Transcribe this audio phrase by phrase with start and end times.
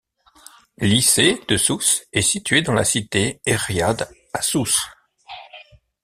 [0.79, 4.87] L'Iset de Sousse est situé dans la cité Erriadh à Sousse.